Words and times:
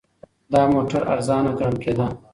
دا 0.51 0.61
موټر 0.73 1.01
ارزانه 1.13 1.51
ګڼل 1.59 1.77
کېده. 1.83 2.07